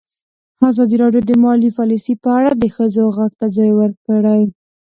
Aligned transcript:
ازادي 0.69 0.95
راډیو 1.03 1.21
د 1.27 1.31
مالي 1.43 1.69
پالیسي 1.77 2.13
په 2.23 2.29
اړه 2.37 2.51
د 2.55 2.63
ښځو 2.75 3.03
غږ 3.17 3.31
ته 3.39 3.45
ځای 3.55 3.71
ورکړی. 3.79 4.43